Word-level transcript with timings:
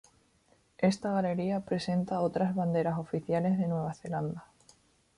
Esta 0.79 1.11
galería 1.11 1.59
presenta 1.59 2.21
otras 2.21 2.55
banderas 2.55 2.97
oficiales 2.97 3.59
de 3.59 3.67
Nueva 3.67 3.93
Zelanda. 3.93 4.45